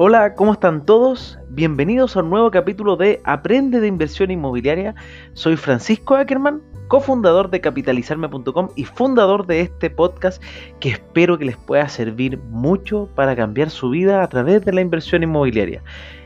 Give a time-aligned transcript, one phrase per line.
[0.00, 1.40] Hola, ¿cómo están todos?
[1.48, 4.94] Bienvenidos a un nuevo capítulo de Aprende de Inversión Inmobiliaria.
[5.32, 10.40] Soy Francisco Ackerman, cofundador de capitalizarme.com y fundador de este podcast
[10.78, 14.82] que espero que les pueda servir mucho para cambiar su vida a través de la
[14.82, 15.82] inversión inmobiliaria.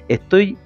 [0.09, 0.59] Estoy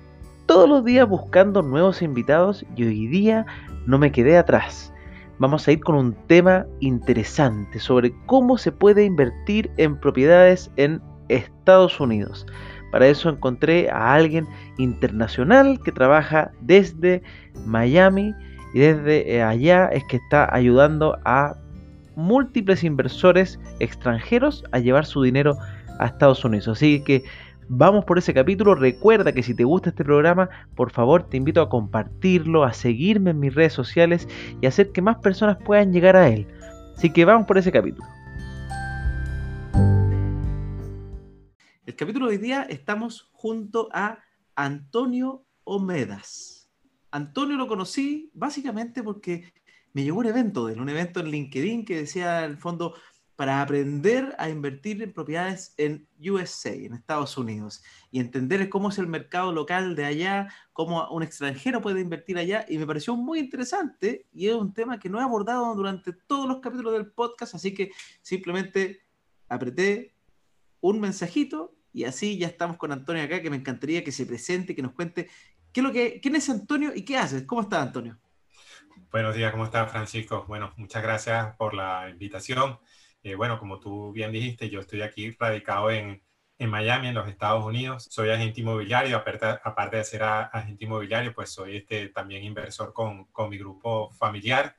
[0.47, 3.47] todos los días buscando nuevos invitados y hoy día
[3.87, 4.93] no me quedé atrás.
[5.39, 11.01] Vamos a ir con un tema interesante sobre cómo se puede invertir en propiedades en
[11.29, 12.47] Estados Unidos.
[12.91, 14.47] Para eso encontré a alguien
[14.79, 17.23] internacional que trabaja desde
[17.65, 18.35] Miami
[18.75, 21.57] y desde eh, allá es que está ayudando a
[22.17, 25.57] múltiples inversores extranjeros a llevar su dinero
[25.99, 26.69] a Estados Unidos.
[26.69, 27.25] Así que
[27.69, 28.75] vamos por ese capítulo.
[28.75, 33.31] Recuerda que si te gusta este programa, por favor te invito a compartirlo, a seguirme
[33.31, 34.29] en mis redes sociales
[34.61, 36.47] y hacer que más personas puedan llegar a él.
[36.97, 38.16] Así que vamos por ese capítulo.
[41.87, 44.19] El capítulo de hoy día estamos junto a
[44.57, 46.69] Antonio Omedas.
[47.13, 49.53] Antonio lo conocí básicamente porque
[49.93, 52.97] me llegó un evento de un evento en LinkedIn que decía en el fondo
[53.37, 58.99] para aprender a invertir en propiedades en USA, en Estados Unidos, y entender cómo es
[58.99, 63.39] el mercado local de allá, cómo un extranjero puede invertir allá, y me pareció muy
[63.39, 67.55] interesante y es un tema que no he abordado durante todos los capítulos del podcast,
[67.55, 69.03] así que simplemente
[69.49, 70.16] apreté
[70.91, 74.75] un mensajito y así ya estamos con Antonio acá, que me encantaría que se presente,
[74.75, 75.29] que nos cuente
[75.73, 77.45] qué es lo que, quién es Antonio y qué haces.
[77.45, 78.19] ¿Cómo estás, Antonio?
[79.11, 80.45] Buenos días, ¿cómo estás, Francisco?
[80.47, 82.79] Bueno, muchas gracias por la invitación.
[83.23, 86.23] Eh, bueno, como tú bien dijiste, yo estoy aquí radicado en,
[86.59, 88.07] en Miami, en los Estados Unidos.
[88.11, 93.25] Soy agente inmobiliario, aparte, aparte de ser agente inmobiliario, pues soy este, también inversor con,
[93.27, 94.77] con mi grupo familiar.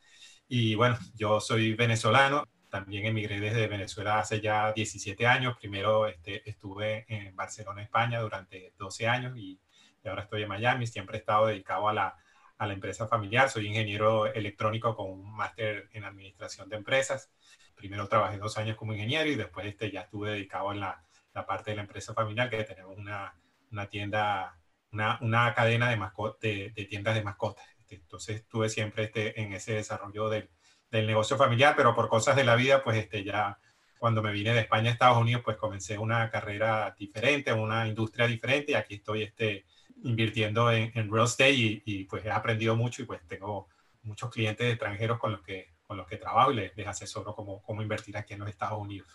[0.47, 5.57] Y bueno, yo soy venezolano, también emigré desde Venezuela hace ya 17 años.
[5.57, 9.59] Primero este, estuve en Barcelona, España, durante 12 años y,
[10.05, 10.87] ahora estoy en Miami.
[10.87, 12.15] Siempre he estado dedicado a la,
[12.57, 13.49] a la empresa familiar.
[13.49, 17.29] Soy ingeniero electrónico con un máster en administración de empresas.
[17.75, 21.03] Primero trabajé dos años como ingeniero y después este, ya estuve dedicado en la,
[21.33, 23.33] la parte de la empresa familiar, que tenemos una,
[23.71, 24.57] una tienda,
[24.91, 25.97] una, una cadena de,
[26.41, 27.65] de, de, tiendas de mascotas.
[27.79, 30.49] Este, entonces estuve siempre este, en ese desarrollo del
[30.91, 33.59] del negocio familiar, pero por cosas de la vida, pues este, ya
[33.97, 38.27] cuando me vine de España a Estados Unidos, pues comencé una carrera diferente, una industria
[38.27, 39.65] diferente y aquí estoy este,
[40.03, 43.67] invirtiendo en, real estate y, y, pues he aprendido mucho y pues tengo
[44.03, 47.61] muchos clientes extranjeros con los que, con los que trabajo y les, les asesoro cómo,
[47.61, 49.07] cómo invertir aquí en los Estados Unidos.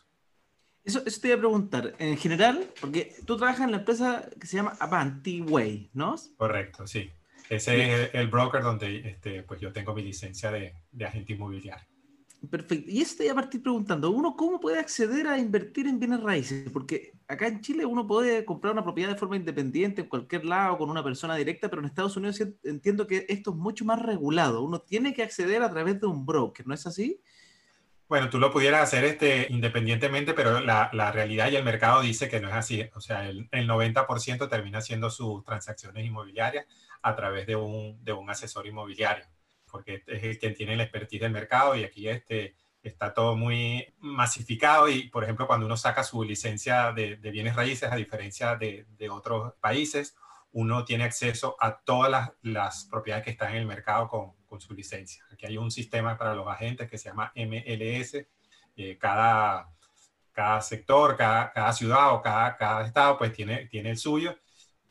[0.84, 4.48] Eso, eso, te iba a preguntar, en general, porque tú trabajas en la empresa que
[4.48, 6.16] se llama Avanti Way, ¿no?
[6.36, 7.12] Correcto, sí.
[7.52, 11.84] Ese es el broker donde este, pues yo tengo mi licencia de, de agente inmobiliario.
[12.50, 12.90] Perfecto.
[12.90, 16.70] Y este a partir preguntando, ¿uno cómo puede acceder a invertir en bienes raíces?
[16.72, 20.78] Porque acá en Chile uno puede comprar una propiedad de forma independiente en cualquier lado
[20.78, 24.62] con una persona directa, pero en Estados Unidos entiendo que esto es mucho más regulado.
[24.62, 27.20] Uno tiene que acceder a través de un broker, ¿no es así?
[28.08, 32.30] Bueno, tú lo pudieras hacer este, independientemente, pero la, la realidad y el mercado dice
[32.30, 32.82] que no es así.
[32.94, 36.66] O sea, el, el 90% termina haciendo sus transacciones inmobiliarias
[37.02, 39.26] a través de un, de un asesor inmobiliario,
[39.70, 43.86] porque es el quien tiene la expertise del mercado y aquí este, está todo muy
[43.98, 48.86] masificado y, por ejemplo, cuando uno saca su licencia de, bienes raíces, a diferencia de,
[48.96, 50.16] de, otros países,
[50.52, 54.60] uno tiene acceso a todas las, las, propiedades que están en el mercado con, con,
[54.60, 55.24] su licencia.
[55.32, 58.26] Aquí hay un sistema para los agentes que se llama MLS.
[58.76, 59.68] Eh, cada,
[60.32, 64.38] cada sector, cada, cada ciudad o cada, cada estado, pues tiene, tiene el suyo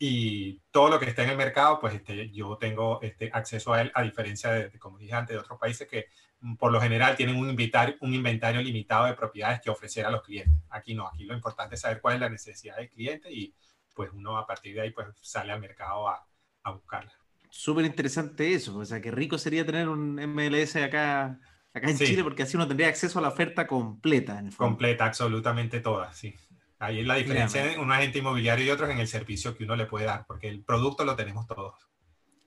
[0.04, 3.82] y todo lo que está en el mercado, pues este, yo tengo este, acceso a
[3.82, 6.08] él, a diferencia de, como dije antes, de otros países que
[6.40, 10.10] mm, por lo general tienen un inventario, un inventario limitado de propiedades que ofrecer a
[10.10, 10.60] los clientes.
[10.72, 13.54] Aquí no, aquí lo importante es saber cuál es la necesidad del cliente y
[13.94, 16.26] pues uno a partir de ahí pues sale al mercado a,
[16.64, 17.14] a buscarla.
[17.52, 21.40] Súper interesante eso, o sea, qué rico sería tener un MLS acá,
[21.76, 22.08] acá en sí.
[22.08, 24.40] Chile porque así uno tendría acceso a la oferta completa.
[24.40, 26.34] En el completa, absolutamente toda, sí.
[26.82, 29.76] Ahí es la diferencia de un agente inmobiliario y otros en el servicio que uno
[29.76, 31.76] le puede dar, porque el producto lo tenemos todos.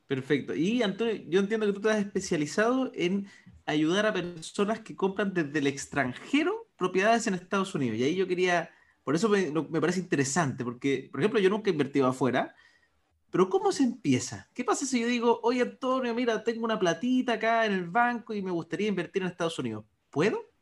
[0.09, 0.57] Perfecto.
[0.57, 3.29] Y Antonio, yo entiendo que tú te has especializado en
[3.65, 7.97] ayudar a personas que compran desde el extranjero propiedades en Estados Unidos.
[7.97, 8.71] Y ahí yo quería,
[9.05, 12.57] por eso me, me parece interesante, porque, por ejemplo, yo nunca he invertido afuera,
[13.31, 14.49] pero ¿cómo se empieza?
[14.53, 18.35] ¿Qué pasa si yo digo, oye Antonio, mira, tengo una platita acá en el banco
[18.35, 19.85] y me gustaría invertir en Estados Unidos?
[20.11, 20.54] ¿Puedo?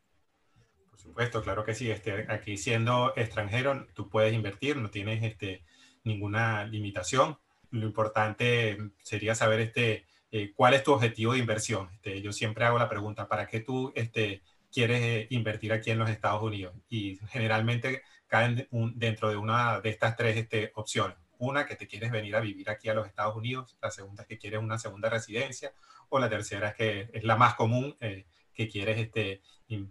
[0.99, 1.91] Supuesto, claro que sí.
[1.91, 5.63] Este, aquí siendo extranjero, tú puedes invertir, no tienes este,
[6.03, 7.37] ninguna limitación.
[7.71, 11.89] Lo importante sería saber este, eh, cuál es tu objetivo de inversión.
[11.93, 14.43] Este, yo siempre hago la pregunta, ¿para qué tú este,
[14.73, 16.73] quieres eh, invertir aquí en los Estados Unidos.
[16.89, 21.15] Y generalmente caen dentro de una de estas tres este, opciones.
[21.37, 23.77] Una, que te quieres venir a vivir aquí a los Estados Unidos.
[23.81, 25.73] La segunda es que quieres una segunda residencia.
[26.09, 29.41] O la tercera es que es la más común, eh, que quieres este,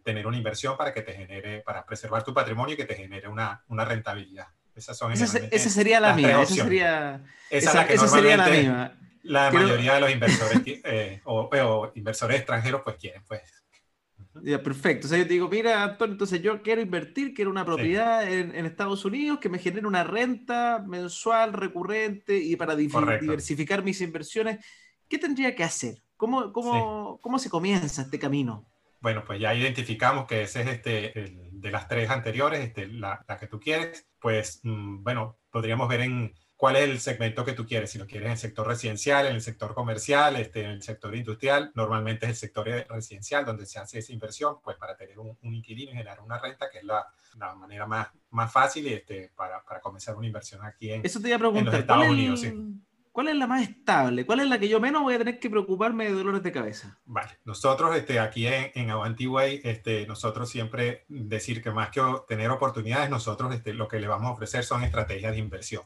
[0.03, 3.29] tener una inversión para que te genere, para preservar tu patrimonio y que te genere
[3.29, 4.49] una, una rentabilidad.
[4.75, 5.27] Esas son esa,
[5.71, 6.43] sería la mía.
[6.43, 8.99] Esa sería, esa, esa sería la mía.
[9.23, 13.43] La mayoría de los inversores eh, o, inversores extranjeros pues quieren, pues.
[14.43, 15.07] Ya, perfecto.
[15.07, 18.55] O sea, yo te digo, mira, Antonio, entonces yo quiero invertir, quiero una propiedad en,
[18.55, 24.65] en, Estados Unidos que me genere una renta mensual, recurrente y para diversificar mis inversiones.
[25.07, 26.03] ¿Qué tendría que hacer?
[26.17, 28.65] ¿Cómo, cómo, cómo se comienza este camino?
[29.03, 31.13] Bueno, pues ya identificamos que ese es este,
[31.51, 34.07] de las tres anteriores, este, la, la, que tú quieres.
[34.21, 37.91] Pues, mm, bueno, podríamos ver en cuál es el segmento que tú quieres.
[37.91, 41.17] Si lo quieres en el sector residencial, en el sector comercial, este, en el sector
[41.17, 45.37] industrial, normalmente es el sector residencial donde se hace esa inversión, pues para tener un,
[45.43, 47.05] inquilino y generar una renta, que es la,
[47.39, 51.27] la manera más, más fácil este, para, para, comenzar una inversión aquí en, Eso te
[51.27, 52.41] iba a preguntar, en los Estados Unidos.
[52.41, 52.55] Sí.
[53.13, 54.25] ¿Cuál es la más estable?
[54.25, 56.99] ¿Cuál es la que yo menos voy a tener que preocuparme de dolores de cabeza?
[57.05, 62.51] Vale, nosotros este, aquí en, en Avantiway, este, nosotros siempre decir que más que tener
[62.51, 65.83] oportunidades, nosotros este, lo que le vamos a ofrecer son estrategias de inversión.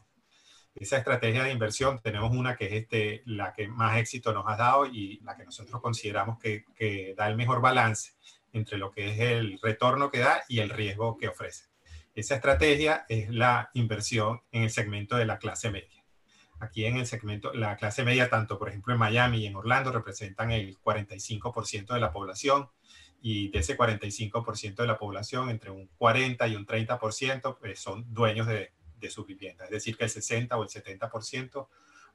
[0.73, 4.55] Esa estrategia de inversión tenemos una que es este, la que más éxito nos ha
[4.55, 8.13] dado y la que nosotros consideramos que, que da el mejor balance
[8.53, 11.65] entre lo que es el retorno que da y el riesgo que ofrece.
[12.15, 15.96] Esa estrategia es la inversión en el segmento de la clase media.
[16.59, 19.91] Aquí en el segmento, la clase media, tanto por ejemplo en Miami y en Orlando,
[19.91, 22.69] representan el 45% de la población
[23.21, 28.11] y de ese 45% de la población, entre un 40 y un 30% pues, son
[28.13, 29.65] dueños de, de su vivienda.
[29.65, 31.67] Es decir, que el 60 o el 70%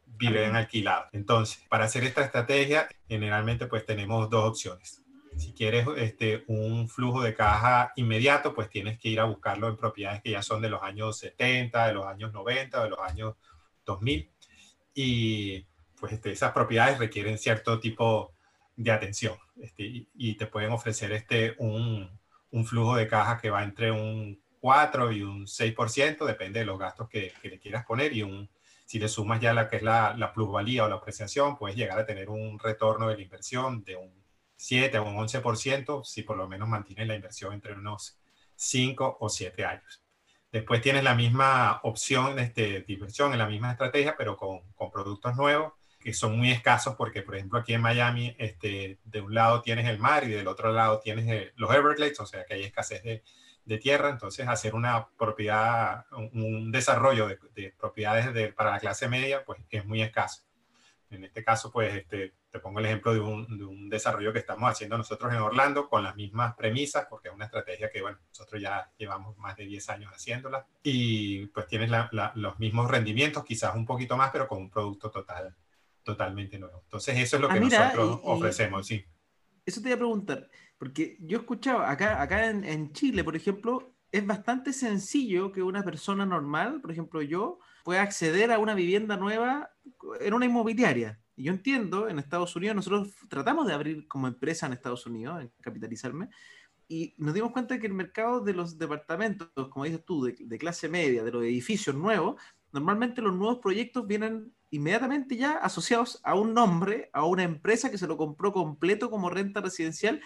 [0.07, 1.09] viven alquilados.
[1.13, 5.03] Entonces, para hacer esta estrategia, generalmente pues tenemos dos opciones.
[5.37, 9.77] Si quieres este, un flujo de caja inmediato, pues tienes que ir a buscarlo en
[9.77, 13.35] propiedades que ya son de los años 70, de los años 90, de los años
[13.87, 14.32] 2000
[14.95, 15.67] y
[15.99, 18.35] pues este, esas propiedades requieren cierto tipo
[18.77, 22.11] de atención este, y, te pueden ofrecer este, un,
[22.51, 26.79] un, flujo de caja que va entre un 4 y un 6%, depende de los
[26.79, 28.49] gastos que, que le quieras poner y un,
[28.87, 31.99] si le sumas ya la que es la, la, plusvalía o la apreciación, puedes llegar
[31.99, 34.13] a tener un retorno de la inversión de un
[34.57, 38.19] 7 o un 11% si por lo menos mantienes la inversión entre unos
[38.57, 40.02] 5 o 7 años.
[40.53, 44.91] Después tienes la misma opción este, de inversión en la misma estrategia, pero con, con,
[44.91, 49.35] productos nuevos que son muy escasos porque, por ejemplo, aquí en Miami, este, de un
[49.35, 52.55] lado tienes el mar y del otro lado tienes eh, los Everglades, o sea que
[52.55, 53.23] hay escasez de,
[53.65, 59.09] de tierra, entonces hacer una propiedad, un, desarrollo de, de propiedades de, para la clase
[59.09, 60.43] media, pues es muy escaso.
[61.11, 64.99] En este caso, pues este, te pongo el ejemplo de un, desarrollo que estamos haciendo
[64.99, 68.91] nosotros en Orlando con las mismas premisas, porque es una estrategia que, bueno, nosotros ya
[68.99, 71.91] llevamos más de 10 años haciéndola y pues tienes
[72.35, 75.57] los mismos rendimientos, quizás un poquito más, pero con un producto total,
[76.03, 76.83] totalmente nuevo.
[76.85, 79.03] Entonces, eso es lo ah, que nosotros ofrecemos, sí.
[79.65, 83.35] Eso te iba a preguntar, porque yo he escuchado acá, acá en, en Chile, por
[83.35, 88.75] ejemplo, es bastante sencillo que una persona normal, por ejemplo yo, pueda acceder a una
[88.75, 89.71] vivienda nueva
[90.21, 91.22] en una inmobiliaria.
[91.37, 95.43] Y yo entiendo, en Estados Unidos, nosotros tratamos de abrir como empresa en Estados Unidos,
[95.43, 96.29] en capitalizarme,
[96.89, 100.89] y nos dimos cuenta que el mercado de los departamentos, como dices tú, de, clase
[100.91, 106.53] media, de los edificios nuevos, normalmente los nuevos proyectos vienen inmediatamente ya asociados a un
[106.53, 110.21] nombre, a una empresa que se lo compró completo como renta residencial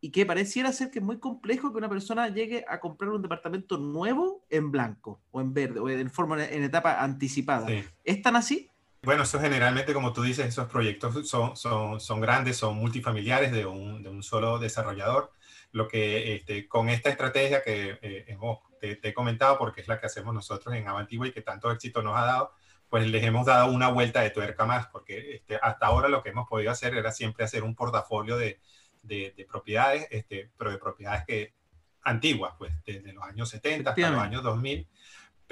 [0.00, 3.22] y que pareciera ser que es muy complejo que una persona llegue a comprar un
[3.22, 7.68] departamento nuevo en blanco o en verde o en forma en etapa anticipada.
[8.04, 8.68] ¿Es tan así?
[9.04, 13.66] Bueno, eso generalmente, como tú dices, esos proyectos son, son, son grandes, son multifamiliares de
[13.66, 15.32] un, de un solo desarrollador.
[15.72, 19.98] Lo que este, con esta estrategia que eh, hemos, te, he comentado, porque es la
[19.98, 22.52] que hacemos nosotros en Avantigua y que tanto éxito nos ha dado,
[22.88, 26.28] pues les hemos dado una vuelta de tuerca más, porque este, hasta ahora lo que
[26.28, 28.60] hemos podido hacer era siempre hacer un portafolio de,
[29.02, 31.54] de, de propiedades, este, pero de propiedades que
[32.02, 34.88] antiguas, pues desde los años 70 hasta los años 2000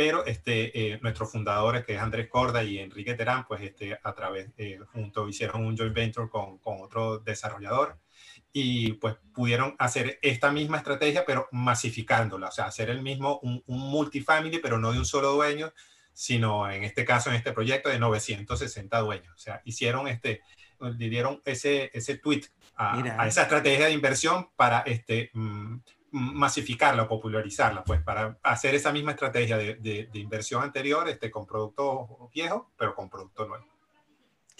[0.00, 4.14] pero este, eh, nuestros fundadores, que es Andrés Corda y Enrique Terán, pues este, a
[4.14, 7.99] través, eh, juntos hicieron un joint venture con, con, otro desarrollador
[8.50, 13.62] y pues pudieron hacer esta misma estrategia, pero masificándola, o sea, hacer el mismo, un,
[13.66, 15.71] un, multifamily, pero no de un solo dueño,
[16.14, 19.35] sino en este caso, en este proyecto, de 960 dueños.
[19.35, 20.40] O sea, hicieron este,
[20.80, 25.76] le dieron ese, ese tweet a, a esa estrategia de inversión para este, mm,
[26.12, 31.47] masificarla o popularizarla, pues para hacer esa misma estrategia de, de, inversión anterior este, con
[31.47, 33.67] productos viejos, pero con productos nuevos.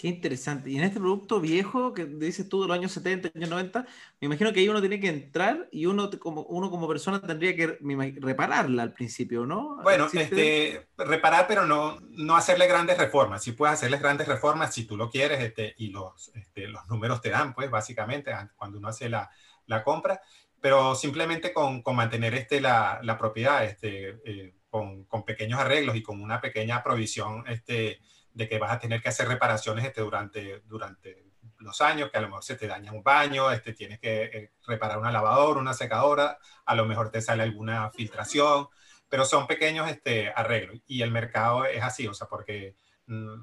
[0.01, 0.71] Qué interesante.
[0.71, 3.85] Y en este producto viejo que dices tú de los años 70, años 90,
[4.19, 7.55] me imagino que ahí uno tiene que entrar y uno como, uno como persona tendría
[7.55, 7.77] que
[8.19, 9.77] repararla al principio, ¿no?
[9.83, 13.43] Bueno, este, reparar, pero no, no hacerle grandes reformas.
[13.43, 17.21] Si puedes hacerles grandes reformas, si tú lo quieres, este, y los, este, los números
[17.21, 19.29] te dan, pues básicamente, cuando uno hace la,
[19.67, 20.19] la compra,
[20.61, 25.95] pero simplemente con, con mantener este, la, la propiedad, este, eh, con, con, pequeños arreglos
[25.95, 27.99] y con una pequeña provisión, este,
[28.33, 31.25] de que vas a tener que hacer reparaciones este, durante, durante
[31.57, 34.51] los años, que a lo mejor se te daña un baño, este, tienes que eh,
[34.67, 38.67] reparar una lavadora, una secadora, a lo mejor te sale alguna filtración,
[39.09, 40.79] pero son pequeños este, arreglos.
[40.85, 42.75] Y el mercado es así, o sea, porque
[43.07, 43.33] mm,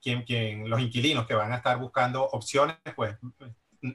[0.00, 3.16] quien, quien, los inquilinos que van a estar buscando opciones, pues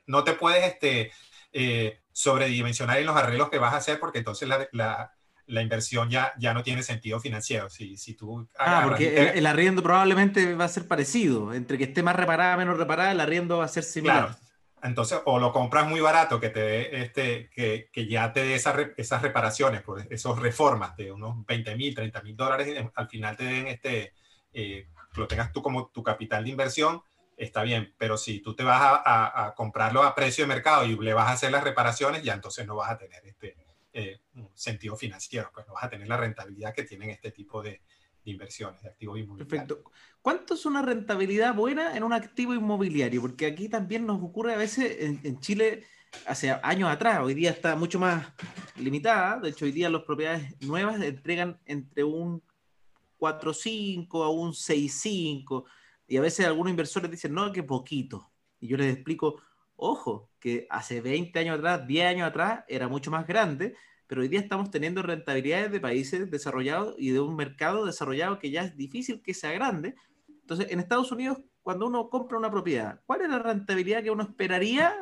[0.06, 1.12] no te puedes este,
[1.54, 5.16] eh, sobredimensionar en los arreglos que vas a hacer, porque entonces la, la
[5.48, 7.70] la inversión ya, ya no tiene sentido financiero.
[7.70, 11.54] Si, si tú ah, porque el, arriendo probablemente va a ser parecido.
[11.54, 14.28] Entre que esté más reparada, menos reparada, el arriendo va a ser similar.
[14.28, 14.40] Claro.
[14.84, 18.56] Entonces, o lo compras muy barato, que te dé este, que, que ya te dé
[18.56, 23.36] esas, esas reparaciones, por esos reformas de unos 20 mil, 30 mil dólares, al final
[23.36, 24.14] te den este,
[24.54, 27.02] eh, lo tengas tú como tu capital de inversión,
[27.38, 31.14] está bien, pero si tú te vas a, comprarlo a precio de mercado y le
[31.14, 33.56] vas a hacer las reparaciones, ya entonces no vas a tener este,
[33.94, 34.20] eh,
[34.54, 37.82] sentido financiero, pues no vas a tener la rentabilidad que tienen este tipo de,
[38.26, 39.68] inversiones, de activos inmobiliarios.
[39.68, 39.92] Perfecto.
[40.22, 43.22] ¿Cuánto es una rentabilidad buena en un activo inmobiliario?
[43.22, 45.84] Porque aquí también nos ocurre a veces en, Chile,
[46.26, 48.28] hace años atrás, hoy día está mucho más
[48.76, 52.42] limitada, de hecho hoy día las propiedades nuevas entregan entre un
[53.20, 55.66] 4.5 a un 6.5
[56.08, 58.32] y a veces algunos inversores dicen, no, que poquito.
[58.60, 59.42] Y yo les explico,
[59.78, 63.76] Ojo, que hace 20 años atrás, 10 años atrás, era mucho más grande,
[64.08, 68.52] pero hoy día estamos teniendo rentabilidades de países desarrollados y de un mercado desarrollado que
[68.52, 69.96] ya es difícil que sea grande.
[70.30, 74.24] Entonces, en Estados Unidos, cuando uno compra una propiedad, ¿cuál es la rentabilidad que uno
[74.24, 74.96] esperaría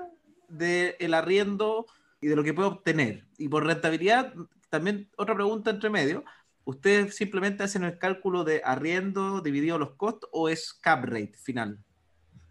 [0.48, 1.86] del arriendo
[2.22, 3.27] y de lo que puede obtener?
[3.38, 4.33] Y por rentabilidad,
[4.69, 6.24] también otra pregunta entre medio,
[6.65, 11.79] ¿ustedes simplemente hacen el cálculo de arriendo dividido los costos o es cap rate final?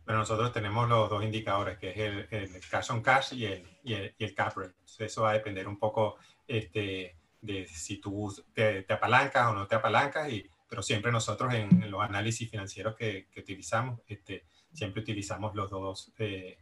[0.05, 3.65] Bueno, nosotros tenemos los dos indicadores, que es el, el cash on cash y el,
[3.85, 4.75] y el, y el cap rate.
[4.99, 6.17] eso va a depender un poco
[6.47, 11.91] este, de si tú te, apalancas o no te apalancas, y, pero siempre nosotros en,
[11.91, 16.59] los análisis financieros que, que, utilizamos, este, siempre utilizamos los dos, eh,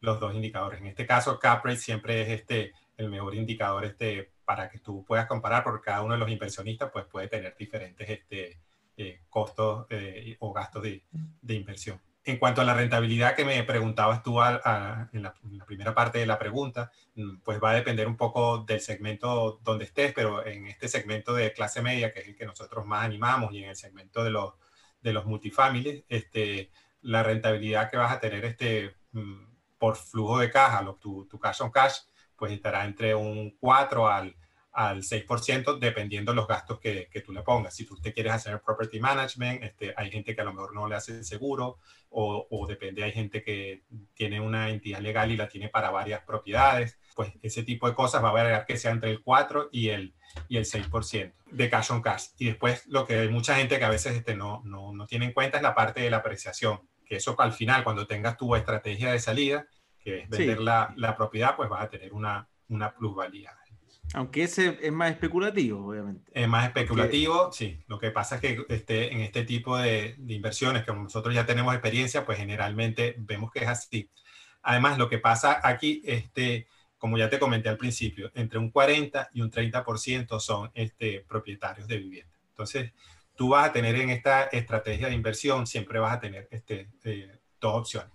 [0.00, 0.80] los dos indicadores.
[0.80, 5.04] En este caso, cap rate siempre es este, el mejor indicador este, para que tú
[5.04, 8.60] puedas comparar, porque cada uno de los inversionistas pues, puede tener diferentes este,
[8.96, 11.04] eh, costos eh, o gastos de,
[11.42, 12.00] de inversión.
[12.26, 15.34] En cuanto a la rentabilidad que me preguntabas tú en, la,
[15.66, 19.84] primera parte de la pregunta, mm, pues va a depender un poco del segmento donde
[19.84, 23.52] estés, pero en este segmento de clase media, que es el que nosotros más animamos,
[23.52, 24.54] y en el segmento de los,
[25.02, 26.70] de los multifamilies, este,
[27.02, 29.44] la rentabilidad que vas a tener este, mm,
[29.78, 31.98] por flujo de caja, tu, tu cash on cash,
[32.44, 34.36] pues estará entre un 4 al
[34.74, 37.74] al 6% dependiendo los gastos que, que, tú le pongas.
[37.74, 40.88] Si tú te quieres hacer property management, este, hay gente que a lo mejor no
[40.88, 41.78] le hace el seguro
[42.10, 43.84] o, o, depende, hay gente que
[44.14, 46.98] tiene una entidad legal y la tiene para varias propiedades.
[47.14, 50.16] Pues ese tipo de cosas va a variar que sea entre el 4 y el,
[50.48, 52.30] y el 6% de cash on cash.
[52.36, 55.26] Y después lo que hay mucha gente que a veces este, no, no, no tiene
[55.26, 58.56] en cuenta es la parte de la apreciación, que eso al final cuando tengas tu
[58.56, 59.68] estrategia de salida,
[60.04, 63.56] que es vender la, la propiedad, pues vas a tener una, una plusvalía.
[64.12, 66.30] Aunque ese es más especulativo, obviamente.
[66.32, 67.82] Es más especulativo, sí.
[67.88, 71.46] Lo que pasa es que este, en este tipo de, de, inversiones, que nosotros ya
[71.46, 74.10] tenemos experiencia, pues generalmente vemos que es así.
[74.62, 76.68] Además, lo que pasa aquí, este,
[76.98, 81.88] como ya te comenté al principio, entre un 40 y un 30% son este, propietarios
[81.88, 82.38] de vivienda.
[82.50, 82.92] Entonces,
[83.34, 87.40] tú vas a tener en esta estrategia de inversión, siempre vas a tener este, eh,
[87.60, 88.13] dos opciones.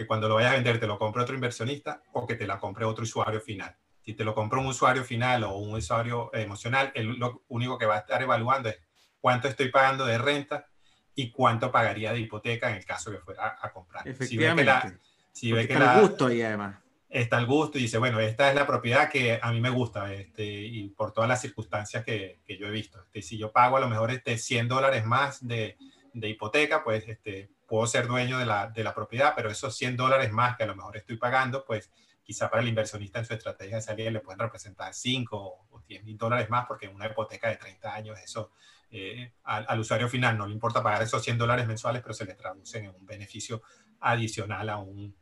[0.00, 2.58] Que cuando lo vayas a vender te lo compre otro inversionista o que te la
[2.58, 6.90] compre otro usuario final si te lo compra un usuario final o un usuario emocional,
[6.94, 8.78] el, lo único que va a estar evaluando es
[9.20, 10.66] cuánto estoy pagando de renta
[11.14, 14.06] y cuánto pagaría de hipoteca en el caso que fuera a comprar.
[14.08, 14.98] Efectivamente.
[15.32, 16.76] Si ve que la, está el gusto ahí además.
[17.08, 20.12] Está el gusto y dice, bueno, esta es la propiedad que a mí me gusta
[20.12, 23.00] este, y por todas las circunstancias que, que yo he visto.
[23.02, 25.76] Este, si yo pago a lo mejor este 100 dólares más de,
[26.14, 29.96] de hipoteca, pues este, puedo ser dueño de la, de la propiedad, pero esos 100
[29.96, 31.88] dólares más que a lo mejor estoy pagando, pues
[32.20, 35.36] quizá para el inversionista en su estrategia de salida le pueden representar 5
[35.70, 38.50] o 10 mil dólares más, porque una hipoteca de 30 años eso
[38.90, 42.34] eh, al, usuario final no le importa pagar esos 100 dólares mensuales, pero se le
[42.34, 43.62] traducen en un beneficio
[44.00, 45.14] adicional a un,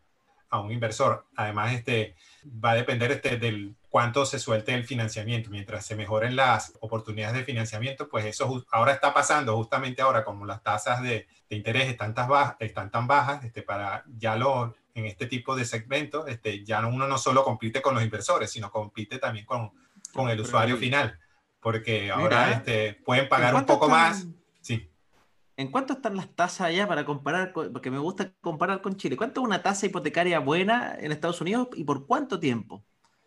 [0.51, 1.27] a un inversor.
[1.37, 2.15] Además, este,
[2.47, 5.51] va a depender este, del cuánto se suelte el financiamiento.
[5.51, 10.47] Mientras se mejoren las oportunidades de financiamiento, pues eso ahora está pasando, justamente ahora, como
[10.47, 15.07] las tasas de, interés están tan bajas, están tan bajas este, para ya lo, en
[15.07, 19.19] este tipo de segmentos, este, ya uno no solo compite con los inversores, sino compite
[19.19, 19.73] también con,
[20.13, 21.19] con el usuario final,
[21.61, 24.27] porque ahora este, pueden pagar un poco más.
[25.59, 27.53] ¿En cuánto están las tasas allá para comparar?
[27.53, 29.17] porque me gusta comparar con Chile.
[29.17, 32.85] ¿Cuánto es una tasa hipotecaria buena en Estados Unidos y por cuánto tiempo?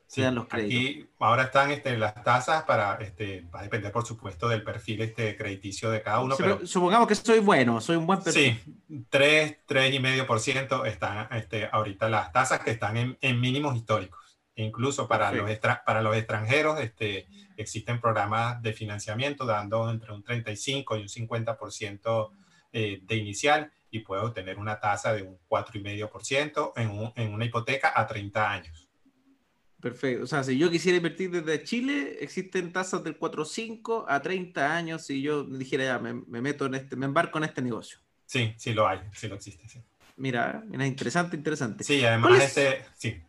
[0.07, 0.79] Sí, los créditos.
[0.79, 5.01] Aquí ahora están este, las tasas para, este, va a depender por supuesto del perfil
[5.01, 6.35] este, crediticio de cada uno.
[6.37, 8.57] pero, supongamos que soy bueno, soy un buen perfil.
[8.63, 14.20] Sí, 3, 3,5% están este, ahorita las tasas que están en, en mínimos históricos.
[14.55, 15.49] Incluso para los,
[15.85, 17.27] para los extranjeros este,
[17.57, 22.31] existen programas de financiamiento dando entre un 35 y un 50%
[22.73, 27.45] eh, de inicial y puede obtener una tasa de un 4,5% en, un, en una
[27.45, 28.87] hipoteca a 30 años.
[29.81, 30.23] Perfecto.
[30.23, 35.05] O sea, si yo quisiera invertir desde Chile, existen tasas del 4.5 a 30 años.
[35.05, 37.99] Si yo dijera ya, me, meto en este, me embarco en este negocio.
[38.25, 39.67] Sí, sí lo hay, sí lo existe.
[39.67, 39.81] Sí.
[40.17, 41.83] Mira, mira, interesante, interesante.
[41.83, 43.21] Sí, además, este, sí.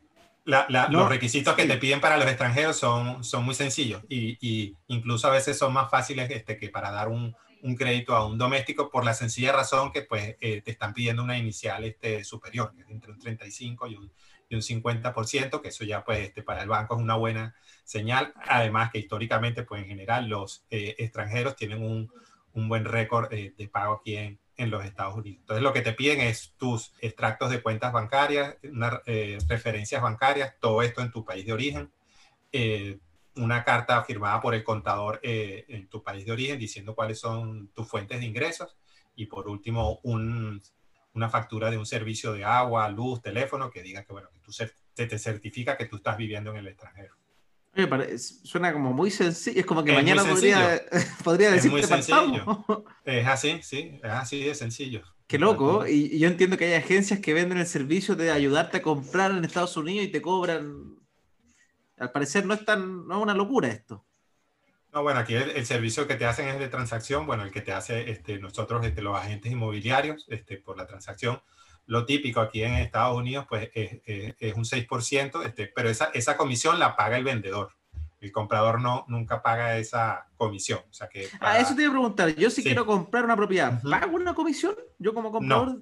[0.45, 5.29] Los requisitos que te piden para los extranjeros son, son muy sencillos y, y, incluso
[5.29, 8.91] a veces son más fáciles este, que para dar un, un, crédito a un doméstico
[8.91, 13.13] por la sencilla razón que pues eh, te están pidiendo una inicial este, superior, entre
[13.13, 14.11] un 35 y un
[14.57, 18.33] un 50%, que eso ya pues este, para el banco es una buena señal.
[18.49, 22.11] Además que históricamente pues en general los eh, extranjeros tienen un,
[22.55, 25.41] un buen récord eh, de pago aquí en, en, los Estados Unidos.
[25.41, 30.55] Entonces lo que te piden es tus extractos de cuentas bancarias, una, eh, referencias bancarias,
[30.61, 31.93] todo esto en tu país de origen.
[33.35, 37.89] una carta firmada por el contador en tu país de origen diciendo cuáles son tus
[37.89, 38.77] fuentes de ingresos
[39.17, 40.61] y por último un
[41.15, 44.53] una factura de un servicio de agua, luz, teléfono, que diga que, bueno, que tú
[44.53, 47.15] se, te certifica que tú estás viviendo en el extranjero.
[48.45, 50.83] Suena como muy sencillo, es como que mañana podría,
[51.25, 52.09] podría decirte Es.
[53.05, 55.02] Es así, sí, es así de sencillo.
[55.26, 58.83] Qué loco, y, yo entiendo que hay agencias que venden el servicio de ayudarte a
[58.83, 60.97] comprar en Estados Unidos y te cobran.
[61.99, 64.05] Al parecer no es tan, no es una locura esto.
[64.93, 67.73] No, bueno, aquí el, servicio que te hacen es de transacción, bueno, el que te
[67.73, 71.40] hace este, nosotros, este, los agentes inmobiliarios, este, por la transacción.
[71.87, 76.37] Lo típico aquí en Estados Unidos, pues es, es, un 6%, este, pero esa, esa
[76.37, 77.73] comisión la paga el vendedor.
[78.21, 80.81] El comprador no, nunca paga esa comisión.
[80.88, 82.35] O sea que Ah, eso te iba a preguntar.
[82.37, 84.77] Yo si quiero comprar una propiedad, ¿pago una comisión?
[84.99, 85.81] Yo como comprador...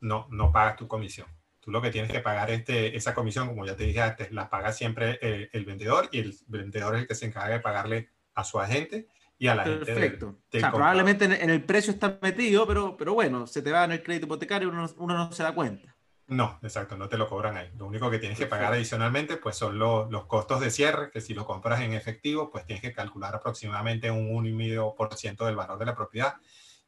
[0.00, 1.28] No, no, pagas tu comisión.
[1.60, 4.50] Tú lo que tienes que pagar este, esa comisión, como ya te dije antes, la
[4.50, 8.08] paga siempre el, el vendedor y el vendedor es el que se encarga de pagarle
[8.34, 9.06] a su agente
[9.38, 9.86] y a la gente.
[9.86, 10.38] Perfecto.
[10.52, 13.92] o sea, probablemente en, el precio está metido, pero, pero bueno, se te va en
[13.92, 15.94] el crédito hipotecario y uno, no se da cuenta.
[16.28, 17.70] No, exacto, no te lo cobran ahí.
[17.76, 21.20] Lo único que tienes que pagar adicionalmente pues son los, los costos de cierre, que
[21.20, 25.86] si lo compras en efectivo, pues tienes que calcular aproximadamente un 1,5% del valor de
[25.86, 26.36] la propiedad.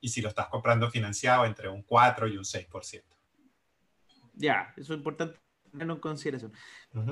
[0.00, 3.02] Y si lo estás comprando financiado, entre un 4 y un 6%.
[4.34, 5.43] Ya, eso es importante
[5.80, 6.52] en consideración.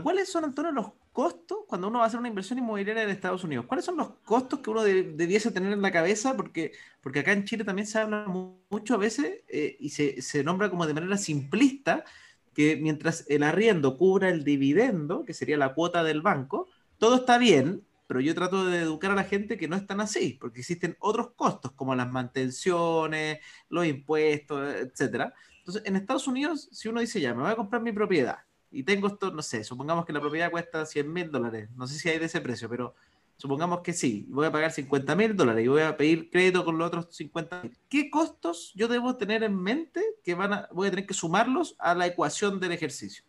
[0.03, 3.45] ¿Cuáles son, Antonio, los costos cuando uno va a hacer una inversión inmobiliaria en Estados
[3.45, 3.67] Unidos?
[3.67, 6.37] ¿Cuáles son los costos que uno debiese tener en la cabeza?
[6.37, 8.27] Porque, porque acá en Chile también se habla
[8.71, 12.05] mucho a veces eh, y se, se, nombra como de manera simplista
[12.55, 17.39] que mientras el arriendo cubra el dividendo, que sería la cuota del banco, todo está
[17.39, 20.61] bien, pero yo trato de educar a la gente que no es tan así, porque
[20.61, 23.39] existen otros costos como las mantenciones,
[23.71, 25.33] los impuestos, etcétera.
[25.59, 28.39] Entonces, en Estados Unidos, si uno dice ya, me voy a comprar mi propiedad,
[28.73, 31.99] y tengo esto, no sé, supongamos que la propiedad cuesta 100 mil dólares, no sé
[31.99, 32.95] si hay de ese precio, pero
[33.37, 36.79] supongamos que sí, voy a pagar 50 mil dólares y voy a pedir crédito con
[36.79, 37.79] los otros 50 mil.
[37.89, 41.75] ¿Qué costos yo debo tener en mente que van a, voy a tener que sumarlos
[41.79, 43.25] a la ecuación del ejercicio?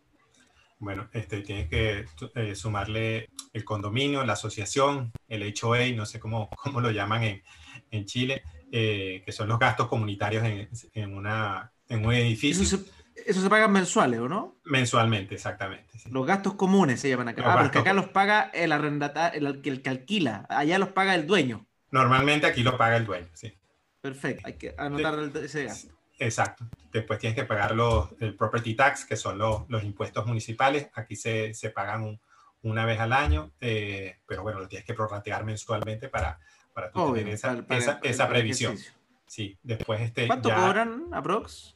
[0.80, 6.50] Bueno, este, tienes que eh, sumarle el condominio, la asociación, el HOA, no sé cómo,
[6.58, 7.44] cómo lo llaman en,
[7.90, 12.64] en Chile, eh, que son los gastos comunitarios en, en, una, en un edificio.
[12.64, 13.03] Eso se
[13.50, 14.60] paga mensuales, ¿o no?
[14.66, 16.00] Mensualmente, exactamente.
[16.10, 17.44] Los gastos comunes se llaman acá.
[17.46, 20.46] ah, porque acá los paga el arrendatario, el, el, que alquila.
[20.50, 21.66] Allá los paga el dueño.
[21.92, 23.58] Normalmente aquí lo paga el dueño, sí.
[24.02, 25.94] Perfecto, hay que anotar ese gasto.
[26.20, 26.66] Exacto.
[26.92, 30.90] Después tienes que pagar los, el property tax, que son los, los impuestos municipales.
[30.94, 32.20] Aquí se, se pagan
[32.62, 36.40] una vez al año, eh, pero bueno, lo tienes que prorratear mensualmente para,
[36.74, 38.78] para tener esa, esa, esa previsión.
[39.26, 40.28] Sí, después este.
[40.28, 41.76] ¿Cuánto cobran, aprox?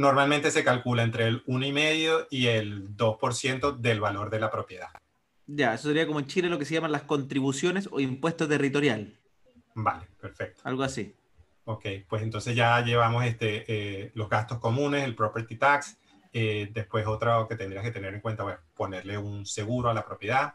[0.00, 4.88] Normalmente se calcula entre el 1,5 y el 2% del valor de la propiedad.
[5.46, 9.18] Ya, eso sería como en Chile lo que se llaman las contribuciones o impuestos territorial.
[9.74, 10.62] Vale, perfecto.
[10.64, 11.14] Algo así.
[11.64, 15.98] Ok, pues entonces ya llevamos este, eh, los gastos comunes, el property tax,
[16.32, 20.06] Eh, después otra que tendrías que tener en cuenta, es ponerle un seguro a la
[20.06, 20.54] propiedad.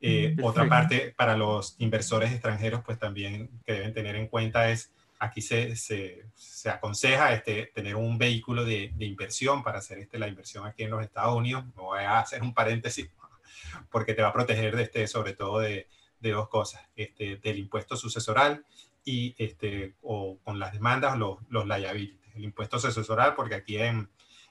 [0.00, 4.70] Eh, mm, otra parte para los inversores extranjeros, pues también que deben tener en cuenta
[4.70, 4.90] es,
[5.20, 10.18] aquí se, se, se aconseja este, tener un vehículo de, de, inversión para hacer este,
[10.18, 11.64] la inversión aquí en los Estados Unidos.
[11.76, 13.10] Me voy a hacer un paréntesis
[13.90, 15.88] porque te va a proteger de este, sobre todo de,
[16.20, 18.64] de dos cosas, este, del impuesto sucesoral
[19.04, 22.34] y este, o con las demandas, los, los liabilities.
[22.34, 24.08] El impuesto sucesoral, porque aquí en,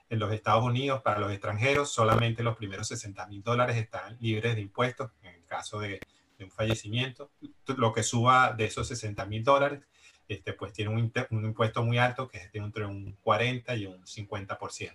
[0.09, 4.55] en los Estados Unidos, para los extranjeros, solamente los primeros 60 mil dólares están libres
[4.55, 5.99] de impuestos en el caso de,
[6.37, 7.31] de un fallecimiento.
[7.65, 9.81] Lo que suba de esos 60 mil dólares,
[10.29, 13.87] este, pues tiene un, un, impuesto muy alto que es de entre un 40 y
[13.87, 14.93] un 50%.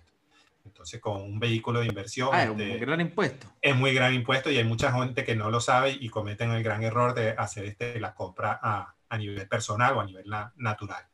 [0.65, 2.29] Entonces, con un vehículo de inversión...
[2.31, 3.47] Ah, es un este, gran impuesto.
[3.61, 6.63] Es muy gran impuesto y hay mucha gente que no lo sabe y cometen el
[6.63, 10.53] gran error de hacer este, la compra a, a nivel personal o a nivel na,
[10.55, 11.05] natural.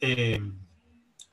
[0.00, 0.40] Eh,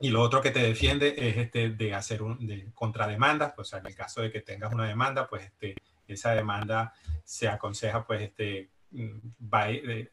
[0.02, 3.86] y lo otro que te defiende es este, de hacer un, de contrademandas, pues en
[3.86, 5.76] el caso de que tengas una demanda, pues este,
[6.08, 10.10] esa demanda se aconseja, pues este, el,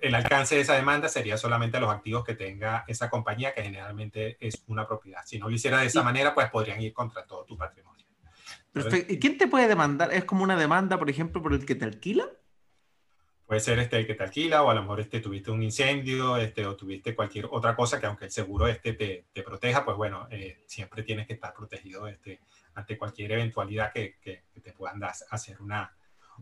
[0.00, 3.62] el alcance de esa demanda sería solamente a los activos que tenga esa compañía, que
[3.62, 5.22] generalmente es una propiedad.
[5.24, 8.06] Si no lo hiciera de esa manera, pues podrían ir contra todo tu patrimonio.
[8.72, 9.12] Perfecto.
[9.12, 10.12] ¿Y quién te puede demandar?
[10.12, 12.26] ¿Es como una demanda, por ejemplo, por el que te alquila?
[13.46, 16.38] Puede ser este el que te alquila, o a lo mejor este, tuviste un incendio,
[16.38, 19.96] este, o tuviste cualquier otra cosa que aunque el seguro este te, te proteja, pues
[19.96, 22.40] bueno, eh, siempre tienes que estar protegido este,
[22.74, 25.94] ante cualquier eventualidad que, que, que te puedan dar, hacer una,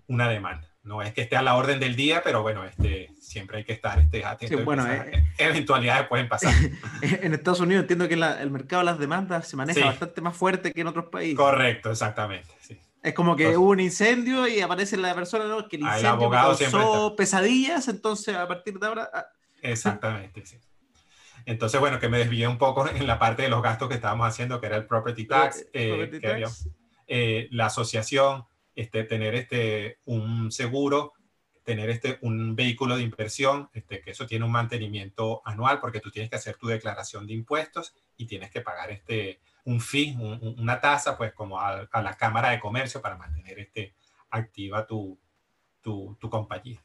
[0.06, 0.69] una demanda.
[0.82, 3.72] No es que esté a la orden del día, pero bueno, este, siempre hay que
[3.74, 4.56] estar este, atento.
[4.56, 6.54] Sí, bueno, eh, eventualidades pueden pasar.
[7.02, 9.86] en Estados Unidos entiendo que la, el mercado de las demandas se maneja sí.
[9.86, 11.36] bastante más fuerte que en otros países.
[11.36, 12.48] Correcto, exactamente.
[12.60, 12.80] Sí.
[13.02, 15.68] Es como que entonces, hubo un incendio y aparece la persona ¿no?
[15.68, 19.10] que el incendio el causó pesadillas, entonces a partir de ahora...
[19.12, 19.26] Ah,
[19.62, 20.58] exactamente, sí.
[21.46, 24.28] Entonces, bueno, que me desvié un poco en la parte de los gastos que estábamos
[24.28, 26.32] haciendo, que era el property tax, eh, property tax.
[26.32, 26.48] Había,
[27.06, 31.12] eh, la asociación, este, tener este, un seguro,
[31.64, 36.10] tener este, un vehículo de inversión, este, que eso tiene un mantenimiento anual porque tú
[36.10, 40.56] tienes que hacer tu declaración de impuestos y tienes que pagar este, un fee, un,
[40.58, 43.94] una tasa, pues como a, a, la Cámara de Comercio para mantener este,
[44.30, 45.18] activa tu,
[45.80, 46.82] tu, tu compañía.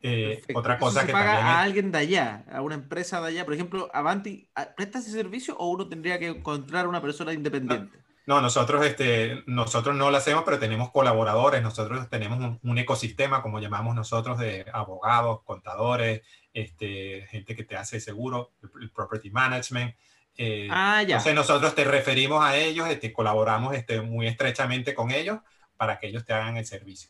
[0.00, 3.44] Eh, otra cosa que paga también a alguien de allá, a una empresa de allá,
[3.44, 7.98] por ejemplo, Avanti, ¿presta ese servicio o uno tendría que encontrar una persona independiente?
[8.28, 12.76] No, no nosotros, este, nosotros no lo hacemos, pero tenemos colaboradores, nosotros tenemos un, un,
[12.76, 16.20] ecosistema, como llamamos nosotros, de abogados, contadores,
[16.52, 19.94] este, gente que te hace seguro, el, el property management.
[20.36, 21.16] Eh, ah, ya.
[21.16, 25.38] Entonces nosotros te referimos a ellos, este, colaboramos este, muy estrechamente con ellos
[25.78, 27.08] para que ellos te hagan el servicio.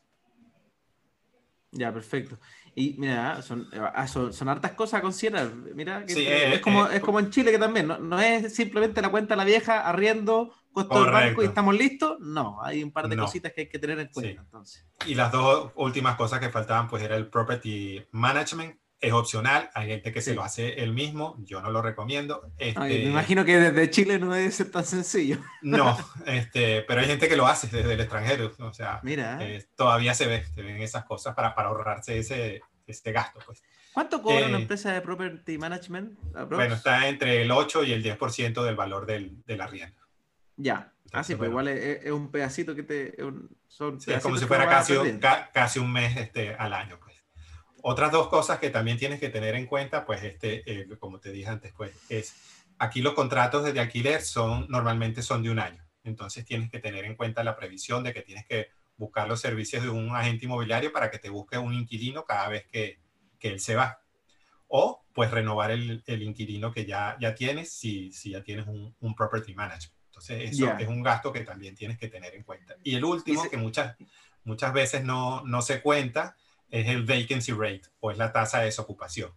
[1.72, 2.38] Ya, perfecto.
[2.76, 5.52] Y mira, son, ah, son, son, hartas cosas a considerar.
[5.52, 8.20] Mira, que sí, es, eh, como, eh, es como en Chile que también, no, no,
[8.20, 12.18] es simplemente la cuenta la vieja, arriendo, costo del banco y estamos listos.
[12.20, 13.24] No, hay un par de no.
[13.24, 14.40] cositas que hay que tener en cuenta.
[14.40, 14.46] Sí.
[14.46, 14.87] Entonces.
[15.07, 18.78] Y las dos últimas cosas que faltaban, pues era el property management.
[19.00, 20.31] Es opcional, hay gente que sí.
[20.31, 22.50] se lo hace él mismo, yo no lo recomiendo.
[22.59, 25.38] Este, Ay, me imagino que desde Chile no debe ser tan sencillo.
[25.62, 29.38] No, este, pero hay gente que lo hace desde el extranjero, o sea, Mira.
[29.40, 33.38] Eh, todavía se, ve, se ven esas cosas para, para ahorrarse ese, este gasto.
[33.46, 33.62] Pues.
[33.92, 36.18] ¿Cuánto cobra eh, una empresa de property management?
[36.28, 36.57] Aprox?
[36.57, 40.00] Bueno, está entre el 8 y el 10% del valor del, del arriendo.
[40.58, 40.92] Ya.
[41.12, 43.24] Ah, sí, pues igual es, es, un pedacito que te.
[43.24, 46.98] Un, son sí, es como si fuera casi, ca, casi un mes este, al año.
[47.02, 47.16] Pues.
[47.82, 51.32] Otras dos cosas que también tienes que tener en cuenta, pues, este, eh, como te
[51.32, 52.34] dije antes, pues, es
[52.78, 55.84] aquí los contratos de alquiler son normalmente son de un año.
[56.04, 59.82] Entonces tienes que tener en cuenta la previsión de que tienes que buscar los servicios
[59.82, 63.00] de un agente inmobiliario para que te busque un inquilino cada vez que,
[63.38, 64.00] que él se va.
[64.68, 68.94] O pues renovar el, el inquilino que ya, ya tienes si, si ya tienes un,
[69.00, 69.98] un property management.
[70.07, 70.76] Entonces eso yeah.
[70.78, 72.74] es un gasto que también tienes que tener en cuenta.
[72.83, 73.96] Y el último, que muchas,
[74.44, 76.37] muchas veces no, no se cuenta,
[76.68, 79.33] es el vacancy rate o es la tasa de desocupación.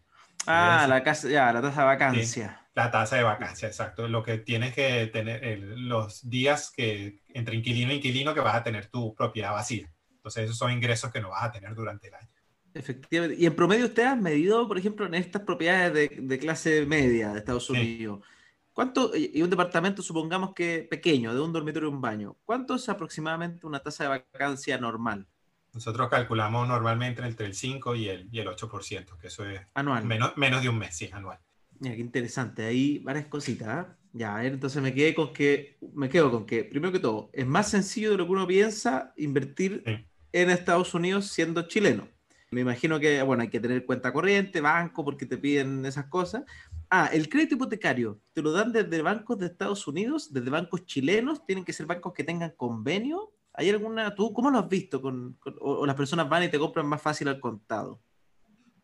[0.48, 2.26] Ah, la, casa, ya, la tasa de vacancia.
[2.26, 4.08] Sí, la tasa de vacancia, exacto.
[4.08, 8.56] Lo que tienes que tener, el, los días que entre inquilino e inquilino que vas
[8.56, 9.92] a tener tu propiedad vacía.
[10.16, 12.31] Entonces, esos son ingresos que no vas a tener durante el año.
[12.74, 13.42] Efectivamente.
[13.42, 17.34] Y en promedio, usted ha medido, por ejemplo, en estas propiedades de, de clase media
[17.34, 18.20] de Estados Unidos.
[18.22, 18.32] Sí.
[18.74, 22.88] ¿Cuánto, y un departamento, supongamos que pequeño, de un dormitorio y un baño, ¿cuánto es
[22.88, 25.28] aproximadamente una tasa de vacancia normal?
[25.74, 30.06] Nosotros calculamos normalmente entre el 5 y el, y el 8%, que eso es anual.
[30.06, 31.40] Menos, menos de un mes, sí, anual.
[31.80, 32.64] Mira, qué interesante.
[32.64, 33.86] Ahí varias cositas.
[33.86, 33.92] ¿eh?
[34.14, 37.30] Ya, a ver, entonces me quedé con que, me quedo con que, primero que todo,
[37.34, 40.06] es más sencillo de lo que uno piensa invertir sí.
[40.32, 42.08] en Estados Unidos siendo chileno.
[42.52, 46.44] Me imagino que, bueno, hay que tener cuenta corriente, banco, porque te piden esas cosas.
[46.90, 51.46] Ah, el crédito hipotecario, ¿te lo dan desde bancos de Estados Unidos, desde bancos chilenos?
[51.46, 53.32] ¿Tienen que ser bancos que tengan convenio?
[53.54, 55.02] ¿Hay alguna, tú, cómo lo has visto?
[55.02, 58.02] Con, o, las personas van y te compran más fácil al contado?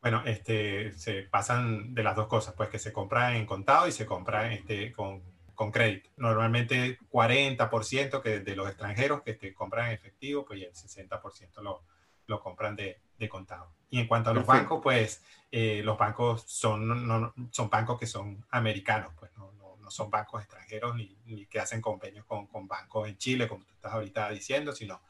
[0.02, 3.92] Bueno, este, se pasan de las dos cosas, pues que se compra en contado y
[3.92, 5.22] se compra este, con,
[5.54, 6.10] con crédito.
[6.16, 11.84] Normalmente 40% que de los extranjeros que te compran en efectivo, pues el 60% lo,
[12.28, 13.72] lo compran de, de, contado.
[13.90, 18.06] Y en cuanto a los bancos, pues eh, los bancos son, no, son bancos que
[18.06, 19.52] son americanos, pues no,
[19.88, 23.64] no son bancos extranjeros ni, ni que hacen convenios con, con, bancos en Chile, como
[23.64, 25.02] tú estás ahorita diciendo, sino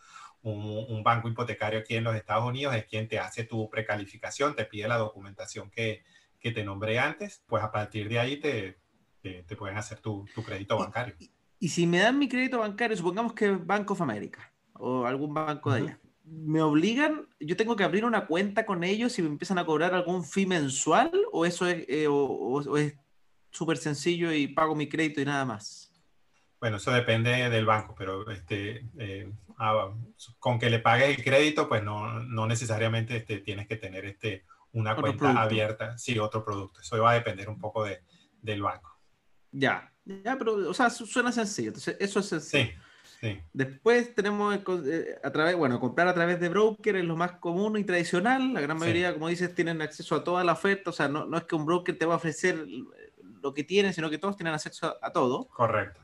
[0.43, 4.55] un, un, banco hipotecario aquí en los Estados Unidos es quien te hace tu precalificación,
[4.55, 6.03] te pide la documentación que,
[6.39, 8.77] que te nombré antes, pues a partir de ahí te,
[9.21, 11.15] te, te pueden hacer tu, tu crédito bancario.
[11.17, 15.33] Y, y, si me dan mi crédito bancario, supongamos que Bank of America o algún
[15.33, 19.29] banco de allá, ¿me obligan, yo tengo que abrir una cuenta con ellos y me
[19.29, 22.95] empiezan a cobrar algún fee mensual o eso es, eh, o, o es
[23.51, 25.91] súper sencillo y pago mi crédito y nada más?
[26.59, 29.93] Bueno, eso depende del banco, pero este, eh, ah,
[30.39, 34.45] con que le pagues el crédito, pues no, no necesariamente este, tienes que tener este,
[34.71, 35.41] una cuenta producto.
[35.41, 36.81] abierta, sí, otro producto.
[36.81, 38.01] Eso va a depender un poco de,
[38.41, 38.99] del banco.
[39.51, 41.69] Ya, ya, pero, o sea, suena sencillo.
[41.69, 42.65] Entonces, eso es sencillo.
[42.65, 42.86] Sí.
[43.19, 43.39] Sí.
[43.51, 47.77] Después tenemos eh, a través, bueno, comprar a través de broker es lo más común
[47.77, 48.53] y tradicional.
[48.53, 49.13] La gran mayoría, sí.
[49.15, 50.91] como dices, tienen acceso a toda la oferta.
[50.91, 52.63] O sea, no, no, es que un broker te va a ofrecer
[53.41, 55.47] lo que tienen, sino que todos tienen acceso a, a todo.
[55.47, 56.01] Correcto.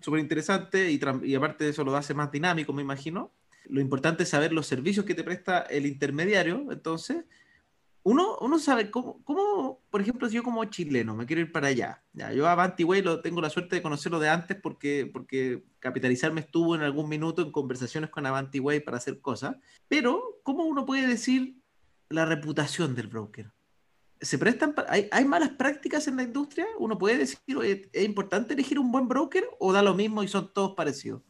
[0.00, 3.32] Súper interesante y, y, aparte de eso lo hace más dinámico, me imagino.
[3.66, 6.66] Lo importante es saber los servicios que te presta el intermediario.
[6.70, 7.24] Entonces,
[8.02, 11.68] uno, uno sabe cómo, cómo, por ejemplo, si yo como chileno me quiero ir para
[11.68, 12.02] allá.
[12.12, 16.40] Ya, yo a Bantiway lo tengo la suerte de conocerlo de antes porque, porque Capitalizarme
[16.40, 19.56] estuvo en algún minuto en conversaciones con Avantiway para hacer cosas.
[19.88, 21.56] Pero, ¿cómo uno puede decir
[22.08, 23.52] la reputación del broker?
[24.20, 28.52] se prestan, hay, hay, malas prácticas en la industria, uno puede decir, oye, ¿es importante
[28.52, 31.22] elegir un buen broker o da lo mismo y son todos parecidos?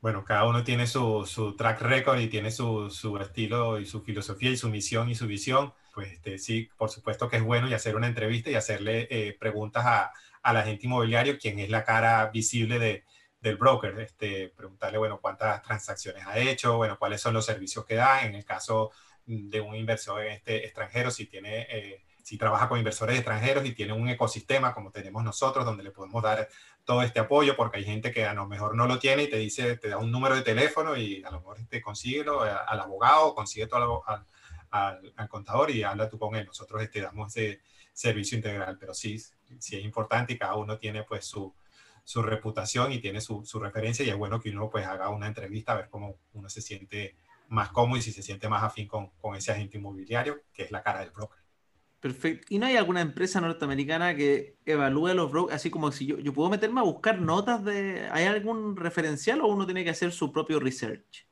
[0.00, 4.02] Bueno, cada uno tiene su, su track record y tiene su, su, estilo y su
[4.02, 5.72] filosofía y su misión y su visión.
[5.96, 9.34] Pues este, sí, por supuesto que es bueno y hacer una entrevista y hacerle eh,
[9.40, 13.04] preguntas a, al agente inmobiliario, quien es la cara visible de,
[13.40, 13.98] del broker.
[14.00, 18.26] Este, preguntarle, bueno, cuántas transacciones ha hecho, bueno, cuáles son los servicios que da.
[18.26, 18.90] En el caso
[19.24, 21.62] de un inversor este, extranjero, si tiene...
[21.70, 25.92] Eh, si trabaja con inversores extranjeros y tiene un ecosistema como tenemos nosotros, donde le
[25.92, 26.48] podemos dar
[26.84, 29.36] todo este apoyo, porque hay gente que a lo mejor no lo tiene y te
[29.36, 33.32] dice, te da un número de teléfono y a lo mejor te consíguelo al abogado,
[33.32, 34.26] consigue todo al,
[34.70, 36.46] al, al, contador y habla tú con él.
[36.46, 37.60] Nosotros te este, damos ese
[37.92, 41.54] servicio integral, pero sí, sí es importante y cada uno tiene pues su,
[42.04, 45.26] su reputación y tiene su, su, referencia y es bueno que uno pues haga una
[45.26, 47.16] entrevista a ver cómo uno se siente
[47.48, 50.70] más cómodo y si se siente más afín con, con ese agente inmobiliario, que es
[50.70, 51.38] la cara del broker.
[52.00, 52.46] Perfecto.
[52.50, 55.56] ¿Y no hay alguna empresa norteamericana que evalúe los brokers?
[55.56, 58.08] Así como si yo, yo puedo meterme a buscar notas de...
[58.12, 61.25] ¿Hay algún referencial o uno tiene que hacer su propio research?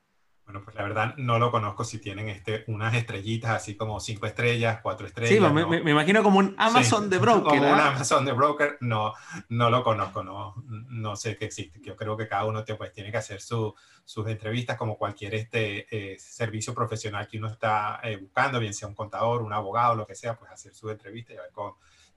[0.45, 4.27] Bueno, pues la verdad no lo conozco si tienen este, unas estrellitas así como cinco
[4.27, 5.35] estrellas, cuatro estrellas.
[5.35, 5.53] Sí, no.
[5.53, 7.59] me, me, imagino como un Amazon sí, de broker.
[7.59, 7.73] Como ¿eh?
[7.73, 9.15] un Amazon de broker, no,
[9.49, 11.81] no lo conozco, no, no sé que existe.
[11.81, 15.35] Yo creo que cada uno te, pues, tiene que hacer su, sus entrevistas como cualquier
[15.35, 19.95] este, eh, servicio profesional que uno está eh, buscando, bien sea un contador, un abogado,
[19.95, 21.73] lo que sea, pues hacer su entrevista y ver con,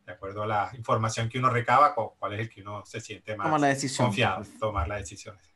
[0.06, 3.38] de acuerdo a la información que uno recaba, cuál es el que uno se siente
[3.38, 4.08] más la decisión.
[4.08, 5.56] confiado, tomar las decisiones.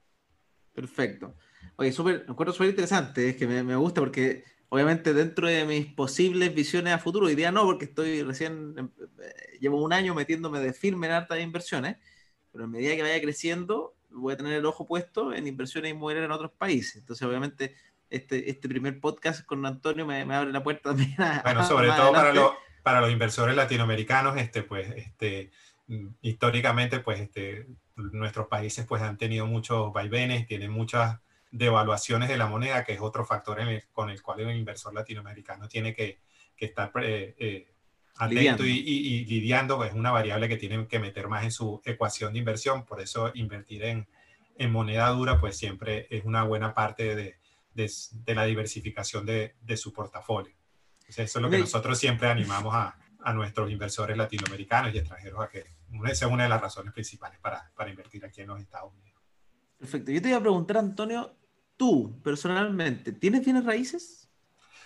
[0.73, 1.35] Perfecto.
[1.75, 5.65] Oye, súper, me acuerdo súper interesante, es que me, me, gusta porque obviamente dentro de
[5.65, 10.13] mis posibles visiones a futuro, hoy día no, porque estoy recién, eh, llevo un año
[10.13, 11.97] metiéndome de firme en hartas inversiones,
[12.51, 16.27] pero en medida que vaya creciendo, voy a tener el ojo puesto en inversiones inmobiliarias
[16.27, 16.97] en otros países.
[16.97, 17.75] Entonces, obviamente,
[18.09, 21.87] este, este primer podcast con Antonio me, me abre la puerta también a, Bueno, sobre
[21.87, 25.51] todo para, lo, para, los inversores latinoamericanos, este, pues, este,
[26.21, 31.19] históricamente, pues, este, nuestros países pues han tenido muchos vaivenes, tienen muchas
[31.51, 35.67] devaluaciones de la moneda, que es otro factor el, con el cual el inversor latinoamericano
[35.67, 36.19] tiene que,
[36.55, 37.73] que estar eh, eh,
[38.15, 38.65] atento lidiando.
[38.65, 42.33] Y, y, y, lidiando, es una variable que tienen que meter más en su ecuación
[42.33, 44.07] de inversión, por eso invertir en,
[44.57, 47.35] en moneda dura pues siempre es una buena parte de,
[47.73, 50.55] de, de la diversificación de, de, su portafolio.
[50.99, 55.41] Entonces, eso es lo que nosotros siempre animamos a, a nuestros inversores latinoamericanos y extranjeros
[55.41, 55.65] a que
[56.05, 59.21] esa es una de las razones principales para, para invertir aquí en los Estados Unidos.
[59.77, 60.11] Perfecto.
[60.11, 61.35] Yo te iba a preguntar, Antonio,
[61.81, 64.29] tú personalmente, ¿tienes bienes raíces?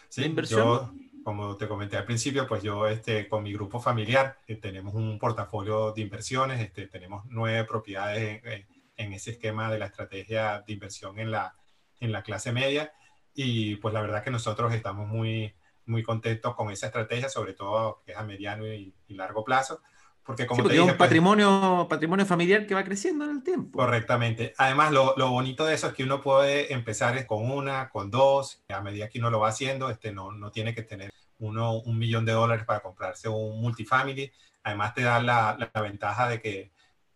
[0.08, 0.64] Sí, inversión?
[0.64, 0.94] yo,
[1.26, 5.20] como te comenté al principio, pues yo este, con mi grupo familiar eh, tenemos un
[5.20, 10.72] portafolio de inversiones, este, tenemos nueve propiedades en, en, ese esquema de la estrategia de
[10.72, 11.54] inversión en la,
[12.00, 12.94] en la clase media
[13.34, 15.54] y pues la verdad que nosotros estamos muy
[15.86, 19.82] muy contentos con esa estrategia, sobre todo que es a mediano y, largo plazo.
[20.26, 23.44] Porque como te dije, es un pues patrimonio, patrimonio familiar que va creciendo en el
[23.44, 23.78] tiempo.
[23.78, 24.56] Correctamente.
[24.58, 28.64] Además, lo, lo, bonito de eso es que uno puede empezar con una, con dos,
[28.70, 32.00] a medida que uno lo va haciendo, este, no, no tiene que tener uno un
[32.00, 34.32] millón de dólares para comprarse un multifamily.
[34.64, 36.72] Además, te da la, la, ventaja de que,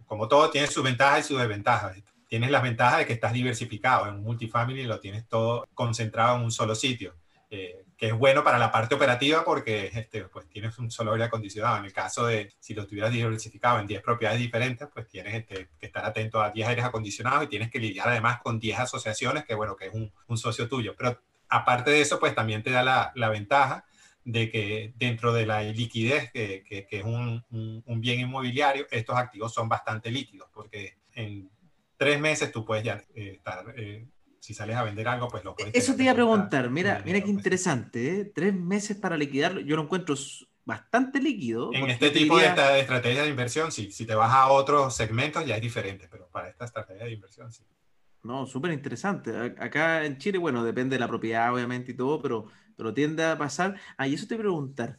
[0.05, 1.97] como todo, tiene sus ventajas y sus desventajas.
[2.27, 4.07] Tienes las ventajas de que estás diversificado.
[4.07, 7.15] En un multifamily lo tienes todo concentrado en un solo sitio.
[7.49, 11.25] Eh, que es bueno para la parte operativa porque este, pues tienes un solo aire
[11.25, 11.79] acondicionado.
[11.79, 15.67] En el caso de si lo tuvieras diversificado en 10 propiedades diferentes, pues tienes este,
[15.77, 19.43] que estar atento a 10 aires acondicionados y tienes que lidiar además con 10 asociaciones,
[19.43, 20.95] que bueno, que es un, un socio tuyo.
[20.97, 23.83] Pero aparte de eso, pues también te da la, la ventaja
[24.23, 27.43] de que dentro de la liquidez, que, que, es un,
[27.85, 31.49] un, bien inmobiliario, estos activos son bastante líquidos, porque en
[31.97, 34.07] tres meses tú puedes ya eh, estar eh,
[34.39, 35.73] si sales a vender algo, pues lo puedes.
[35.75, 37.37] Eso te iba a preguntar, mira, mira qué pues.
[37.37, 38.25] interesante, ¿eh?
[38.25, 40.15] tres meses para liquidarlo, yo lo encuentro
[40.65, 41.71] bastante líquido.
[41.73, 45.55] En este tipo de, estrategia de inversión, sí, si te vas a otros segmentos ya
[45.55, 47.63] es diferente, pero para esta estrategia de inversión, sí.
[48.21, 49.55] No, súper interesante.
[49.59, 53.37] Acá en Chile, bueno, depende de la propiedad, obviamente, y todo, pero, pero tiende a
[53.37, 53.79] pasar.
[53.97, 54.97] Ah, y eso te voy a preguntar,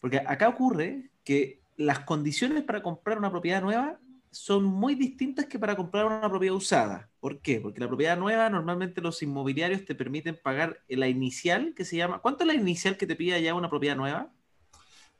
[0.00, 3.98] porque acá ocurre que las condiciones para comprar una propiedad nueva
[4.32, 7.10] son muy distintas que para comprar una propiedad usada.
[7.20, 7.60] ¿Por qué?
[7.60, 12.20] Porque la propiedad nueva, normalmente los inmobiliarios te permiten pagar la inicial, que se llama...
[12.20, 14.32] ¿Cuánto es la inicial que te pide ya una propiedad nueva?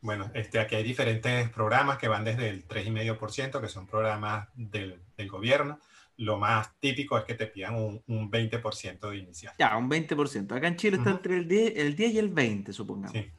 [0.00, 5.00] Bueno, este, aquí hay diferentes programas que van desde el 3,5%, que son programas del,
[5.16, 5.78] del, gobierno.
[6.16, 9.54] Lo más típico es que te pidan un, un 20% de inicial.
[9.58, 10.56] Ya, un 20%.
[10.56, 13.12] Acá en Chile está entre el 10, el 10 y el 20, supongamos.
[13.12, 13.30] Sí.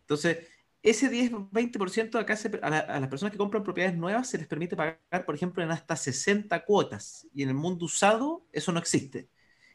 [0.00, 0.38] Entonces,
[0.82, 5.34] ese 10-20% acá a, las personas que compran propiedades nuevas se les permite pagar, por
[5.34, 7.26] ejemplo, en hasta 60 cuotas.
[7.34, 9.28] Y en el mundo usado eso no existe.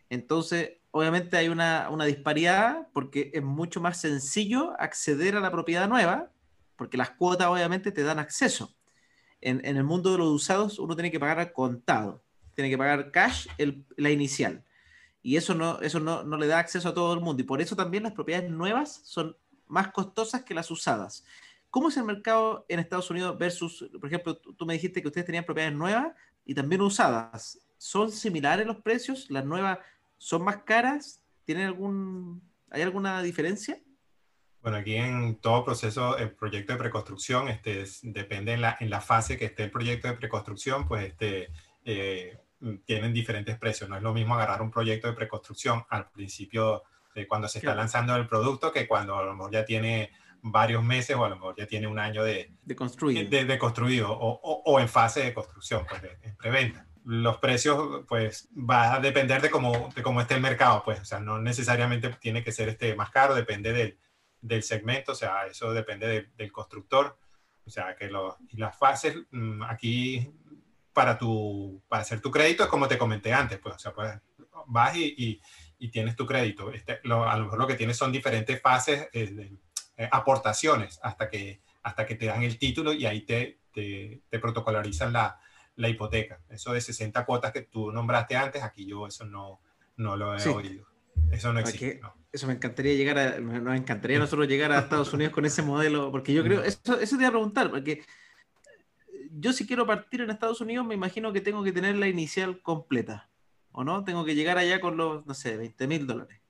[0.10, 6.32] Entonces, obviamente hay una, disparidad porque es mucho más sencillo acceder a la propiedad nueva,
[6.76, 8.76] porque las cuotas obviamente te dan acceso.
[9.42, 12.24] En, el mundo de los usados uno tiene que pagar al contado,
[12.56, 13.48] tiene que pagar cash
[13.96, 14.64] la inicial.
[15.22, 17.42] Y eso, no, eso no, no le da acceso a todo el mundo.
[17.44, 19.36] Y por eso también las propiedades nuevas son
[19.68, 21.24] más costosas que las usadas.
[21.70, 25.26] ¿Cómo es el mercado en Estados Unidos versus, por ejemplo, tú me dijiste que ustedes
[25.26, 26.14] tenían propiedades nuevas
[26.46, 27.60] y también usadas?
[27.78, 29.30] ¿Son similares los precios?
[29.30, 29.80] ¿Las nuevas
[30.18, 31.22] son más caras?
[31.44, 33.78] ¿Tienen algún, ¿Hay alguna diferencia?
[34.62, 39.00] Bueno, aquí en todo proceso, el proyecto de preconstrucción, este, depende en la, en la
[39.00, 41.50] fase que esté el proyecto de preconstrucción, pues este,
[41.84, 42.40] eh,
[42.86, 43.90] tienen diferentes precios.
[43.90, 46.84] No es lo mismo agarrar un proyecto de preconstrucción al principio
[47.28, 50.12] cuando se está lanzando el producto que cuando a lo mejor ya tiene
[50.48, 54.12] varios meses o a lo mejor ya tiene un año de, de construido, de, construido
[54.12, 56.86] o, o, en fase de construcción, pues en preventa.
[57.04, 61.06] Los precios, pues, va a depender de cómo, de cómo esté el mercado, pues, o
[61.06, 63.98] sea, no necesariamente tiene que ser este más caro, depende del,
[64.42, 67.18] del segmento, o sea, eso depende del constructor,
[67.66, 70.32] o sea, que lo, y las fases mm, aquí
[70.94, 74.14] para, tu, para hacer tu crédito es como te comenté antes, pues, o sea, pues,
[74.68, 75.42] vas y y
[75.90, 76.72] tienes tu crédito.
[76.72, 79.58] Este, a lo mejor lo que tienes son diferentes fases eh, de
[79.98, 85.14] eh, aportaciones hasta que, hasta que te dan el título y ahí te, te, protocolarizan
[85.14, 85.40] la,
[85.76, 86.42] la, hipoteca.
[86.50, 89.62] Eso de 60 cuotas que tú nombraste antes, aquí yo eso no,
[89.98, 90.88] no lo he oído.
[91.32, 92.02] Eso no existe.
[92.32, 95.62] Eso me encantaría llegar a, nos encantaría a nosotros llegar a Estados Unidos con ese
[95.62, 98.04] modelo, porque yo creo, eso, eso te iba a preguntar, porque
[99.32, 102.62] yo si quiero partir en Estados Unidos me imagino que tengo que tener la inicial
[102.62, 103.30] completa.
[103.76, 104.04] ¿O no?
[104.04, 106.42] Tengo que llegar allá con los, no sé, 20 mil dólares.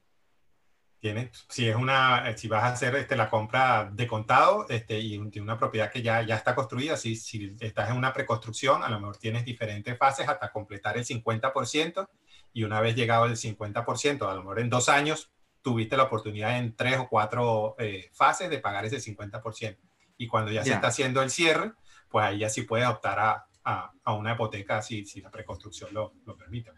[1.00, 5.18] Tienes, si es una, si vas a hacer este, la compra de contado este, y
[5.18, 8.90] de una propiedad que ya, ya está construida, si, si estás en una preconstrucción, a
[8.90, 12.08] lo mejor tienes diferentes fases hasta completar el 50%
[12.54, 16.58] y una vez llegado el 50%, a lo mejor en dos años, tuviste la oportunidad
[16.58, 19.78] en tres o cuatro eh, fases de pagar ese 50%.
[20.18, 21.74] Y cuando ya, se está haciendo el cierre,
[22.08, 25.94] pues ahí ya sí puedes optar a, a, a una hipoteca si, si la preconstrucción
[25.94, 26.72] lo, lo permite.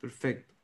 [0.00, 0.54] Perfecto.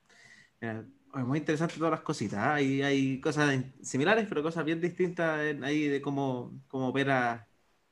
[1.13, 2.39] muy interesante todas las cositas.
[2.39, 2.55] ¿ah?
[2.55, 7.47] Hay, hay cosas similares, pero cosas bien distintas ahí de cómo, cómo opera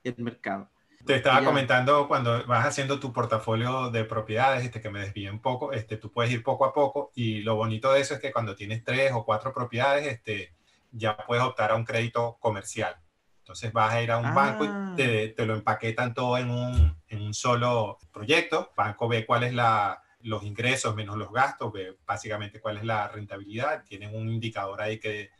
[0.05, 0.69] el mercado.
[1.05, 5.41] Te estaba comentando cuando vas haciendo tu portafolio de propiedades, este, que me desvíe un
[5.41, 8.33] poco, este, tú puedes ir poco a poco y lo bonito de eso es que
[8.33, 10.55] cuando tienes tres o cuatro propiedades, este,
[10.93, 12.95] ya puedes optar a un crédito comercial.
[13.39, 14.95] Entonces vas a ir a un banco y ah.
[14.97, 18.71] te, te, lo empaquetan todo en un, en un solo proyecto.
[18.77, 21.73] Banco ve cuál es la, los ingresos menos los gastos,
[22.07, 23.85] básicamente cuál es la rentabilidad.
[23.85, 25.31] Tienen un indicador ahí que,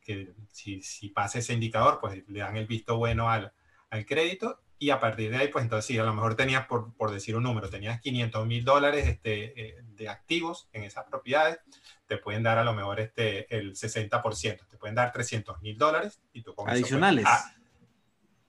[0.00, 3.52] que si, si, pasa ese indicador, pues le dan el visto bueno al,
[3.90, 6.94] al crédito y a partir de ahí, pues entonces sí, a lo mejor tenías, por,
[6.94, 11.58] por decir un número, tenías 500 mil dólares este, eh, de activos en esas propiedades,
[12.06, 16.20] te pueden dar a lo mejor este, el 60%, te pueden dar 300 mil dólares
[16.32, 17.24] y tú con Adicionales.
[17.24, 17.56] Eso, pues, ah,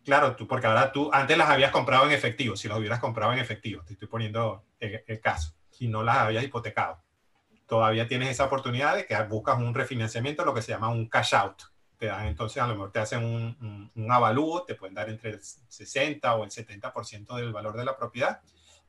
[0.05, 3.33] claro, tú, porque ahora tú antes las habías comprado en efectivo, si las hubieras comprado
[3.33, 7.01] en efectivo, te estoy poniendo el, el caso, y no las habías hipotecado.
[7.65, 11.35] Todavía tienes esa oportunidad de que buscas un refinanciamiento, lo que se llama un cash
[11.35, 11.61] out
[11.99, 15.31] te dan entonces a lo mejor te hacen un, un, avalúo, te pueden dar entre
[15.31, 18.39] el 60 o el 70% del valor de la propiedad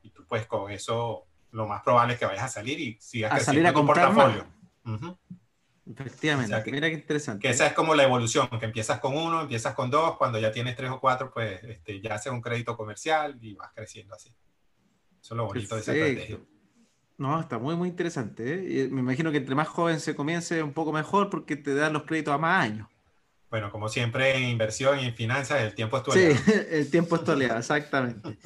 [0.01, 3.33] y tú pues con eso lo más probable es que vayas a salir y sigas
[3.33, 4.47] a salir a tu portafolio.
[5.85, 7.41] Efectivamente, mira qué interesante.
[7.41, 10.51] Que esa es como la evolución, que empiezas con uno, empiezas con dos, cuando ya
[10.53, 14.29] tienes tres o cuatro, pues este, ya haces un crédito comercial y vas creciendo así.
[15.21, 16.39] Eso es lo bonito de esa estrategia.
[17.21, 18.81] No, está muy, muy interesante.
[18.81, 18.89] ¿eh?
[18.89, 22.01] Me imagino que entre más joven se comience, un poco mejor porque te dan los
[22.01, 22.87] créditos a más años.
[23.51, 26.35] Bueno, como siempre en inversión y en finanzas, el tiempo es tu aliado.
[26.35, 28.39] Sí, el tiempo es tu aliado, exactamente.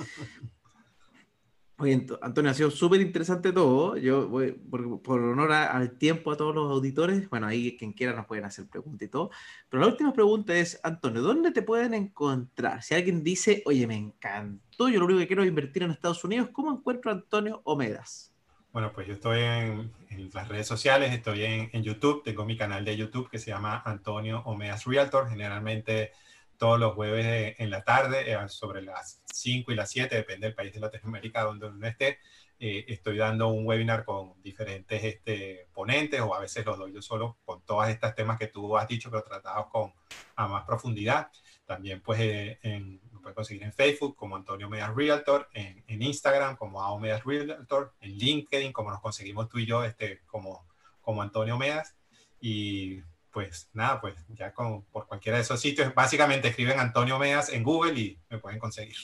[1.77, 3.95] Oye, Antonio, ha sido súper interesante todo.
[3.95, 8.25] Yo voy, por, honor al tiempo a todos los auditores, bueno, ahí quien quiera nos
[8.25, 9.29] pueden hacer preguntas y todo.
[9.69, 12.83] Pero la última pregunta es, Antonio, ¿dónde te pueden encontrar?
[12.83, 16.25] Si alguien dice, oye, me encantó, yo lo único que quiero es invertir en Estados
[16.25, 18.34] Unidos, ¿cómo encuentro a Antonio Omedas?
[18.75, 19.93] Bueno, pues yo estoy en,
[20.33, 24.41] las redes sociales, estoy en, YouTube, tengo mi canal de YouTube que se llama Antonio
[24.43, 26.11] Omeas Realtor, generalmente
[26.57, 30.55] todos los jueves en la tarde, eh, sobre las 5 y las 7, depende del
[30.55, 32.19] país de Latinoamérica donde uno esté,
[32.59, 37.01] eh, estoy dando un webinar con diferentes este, ponentes o a veces lo doy yo
[37.01, 39.93] solo con todos estos temas que tú has dicho, pero tratados con
[40.35, 41.31] a más profundidad.
[41.65, 46.57] También pues eh, en puede conseguir en Facebook como Antonio Medias Realtor, en, en Instagram
[46.57, 50.67] como AO Medias Realtor, en LinkedIn como nos conseguimos tú y yo este, como,
[51.01, 51.95] como Antonio Medas.
[52.39, 53.01] Y
[53.31, 57.63] pues nada, pues ya con, por cualquiera de esos sitios, básicamente escriben Antonio Medas en
[57.63, 58.95] Google y me pueden conseguir.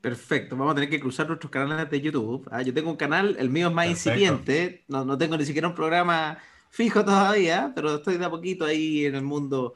[0.00, 2.48] Perfecto, vamos a tener que cruzar nuestros canales de YouTube.
[2.50, 5.68] Ah, yo tengo un canal, el mío es más incipiente, no, no, tengo ni siquiera
[5.68, 6.38] un programa
[6.70, 9.74] fijo todavía, pero estoy de a poquito ahí en el mundo,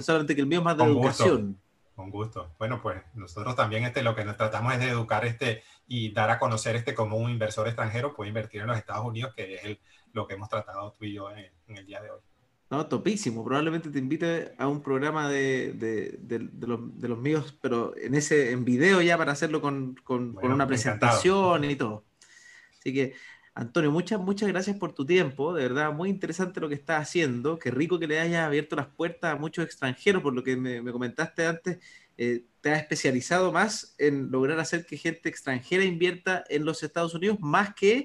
[0.00, 1.58] solamente que el mío es más de educación.
[1.96, 2.54] Con gusto.
[2.58, 6.30] Bueno, pues nosotros también este, lo que nos tratamos es de educar este, y dar
[6.30, 9.78] a conocer este como un inversor extranjero puede invertir en los Estados Unidos, que es
[10.12, 12.20] lo que hemos tratado tú y yo en, el día de hoy.
[12.68, 13.42] No, topísimo.
[13.42, 18.14] Probablemente te invite a un programa de, de, de, los, de, los, míos, pero en
[18.14, 22.04] ese en video ya para hacerlo con, con, con una presentación y todo.
[22.78, 23.14] Así que,
[23.58, 25.54] Antonio, muchas, muchas gracias por tu tiempo.
[25.54, 27.58] De verdad, muy interesante lo que estás haciendo.
[27.58, 30.92] Qué rico que le hayas abierto las puertas a muchos extranjeros, por lo que me,
[30.92, 31.78] comentaste antes.
[32.18, 37.14] Eh, te has especializado más en lograr hacer que gente extranjera invierta en los Estados
[37.14, 38.04] Unidos más que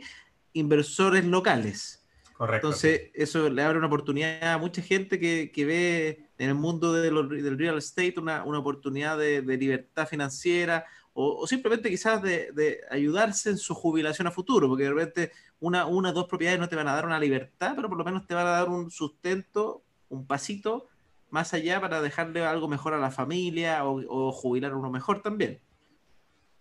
[0.53, 2.07] inversores locales.
[2.31, 2.67] Correcto.
[2.67, 6.93] Entonces, eso le abre una oportunidad a mucha gente que, que ve en el mundo
[6.93, 12.81] de del real estate una, una oportunidad de, de, libertad financiera, o, simplemente quizás de,
[12.89, 16.69] ayudarse en su jubilación a futuro, porque de repente una, una o dos propiedades no
[16.69, 18.91] te van a dar una libertad, pero por lo menos te van a dar un
[18.91, 20.87] sustento, un pasito
[21.29, 25.59] más allá para dejarle algo mejor a la familia o, jubilar uno mejor también.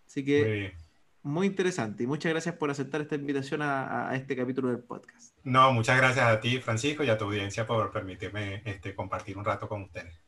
[0.06, 0.74] Así que
[1.22, 5.36] muy, interesante y muchas gracias por aceptar esta invitación a, este capítulo del podcast.
[5.44, 9.44] No, muchas gracias a ti, Francisco, y a tu audiencia por permitirme este, compartir un
[9.44, 10.18] rato con ustedes.